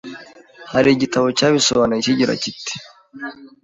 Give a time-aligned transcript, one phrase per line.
[0.71, 2.73] Hari igitabo cyabisobanuye kigira kiti‘